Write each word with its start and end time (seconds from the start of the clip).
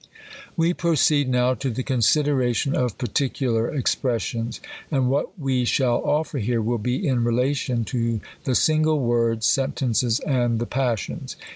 We 0.57 0.73
proceed 0.73 1.29
now 1.29 1.53
to 1.53 1.69
the 1.69 1.83
consideration 1.83 2.75
of 2.75 2.97
particular 2.97 3.69
expressions. 3.71 4.59
And 4.89 5.11
what 5.11 5.37
we 5.37 5.63
shall 5.63 6.03
offer 6.03 6.39
here, 6.39 6.57
w 6.57 6.79
iil 6.79 6.81
be 6.81 7.07
in 7.07 7.23
relation 7.23 7.85
to 7.85 8.19
the 8.43 8.55
single 8.55 8.99
words, 8.99 9.45
sentences, 9.45 10.19
and 10.21 10.57
the 10.57 10.65
pas 10.65 11.01
sions. 11.01 11.35